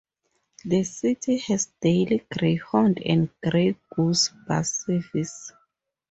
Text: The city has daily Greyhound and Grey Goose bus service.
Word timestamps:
The 0.65 0.83
city 0.83 1.37
has 1.37 1.67
daily 1.79 2.25
Greyhound 2.35 2.99
and 3.05 3.29
Grey 3.39 3.75
Goose 3.95 4.31
bus 4.47 4.83
service. 4.87 5.51